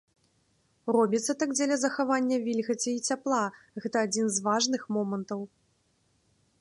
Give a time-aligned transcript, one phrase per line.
[0.95, 3.43] Робіцца так дзеля захавання вільгаці і цяпла,
[3.85, 5.41] гэта адзін з важных момантаў.